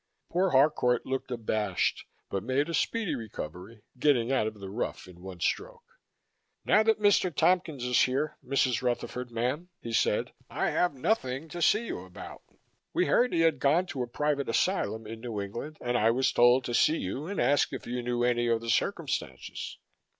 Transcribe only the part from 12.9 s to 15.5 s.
We heard he had gone to a private asylum in New